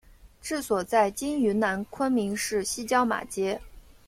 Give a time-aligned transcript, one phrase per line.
[0.41, 3.61] 治所在今云南昆明市西郊马街。